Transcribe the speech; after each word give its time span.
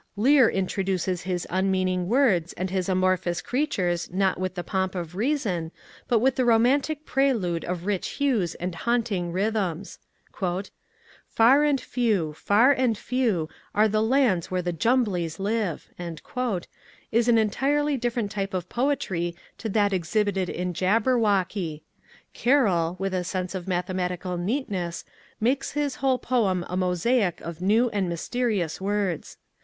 Lear 0.15 0.49
introduces 0.49 1.21
his 1.29 1.45
unmeaning 1.51 2.07
words 2.07 2.53
and 2.53 2.71
his 2.71 2.89
amorphous 2.89 3.39
creatures 3.39 4.09
not 4.11 4.39
with 4.39 4.55
the 4.55 4.63
pomp 4.63 4.95
of 4.95 5.13
reason, 5.13 5.71
but 6.07 6.17
with 6.17 6.37
the 6.37 6.43
ro 6.43 6.57
mantic 6.57 7.05
prelude 7.05 7.63
of 7.63 7.85
rich 7.85 8.09
hues 8.13 8.55
and 8.55 8.73
haunting 8.73 9.31
rhythms. 9.31 9.99
I 9.99 9.99
A 9.99 10.01
De.fence 10.01 10.01
of 10.25 10.41
Nonsense" 10.41 10.71
Far 11.37 11.63
and 11.63 11.79
few, 11.81 12.33
far 12.33 12.71
and 12.71 12.97
few, 12.97 13.47
Are 13.75 13.87
the 13.87 14.01
lands 14.01 14.49
where 14.49 14.63
the 14.63 14.73
Jumblies 14.73 15.37
live," 15.37 15.87
is 17.11 17.27
an 17.27 17.37
entirely 17.37 17.95
different 17.95 18.31
type 18.31 18.55
of 18.55 18.69
poetry 18.69 19.35
to 19.59 19.69
that 19.69 19.93
exhibited 19.93 20.49
in" 20.49 20.73
Jabberwocky." 20.73 21.83
Car 22.33 22.63
roll, 22.63 22.95
with 22.97 23.13
a 23.13 23.23
sense 23.23 23.53
of 23.53 23.67
mathematical 23.67 24.35
neatness, 24.35 25.05
makes 25.39 25.73
his 25.73 25.97
whole 26.01 26.17
poem 26.17 26.65
a 26.67 26.75
mosaic 26.75 27.39
of 27.41 27.61
new 27.61 27.89
and 27.89 28.09
mysterious 28.09 28.81
words. 28.81 29.37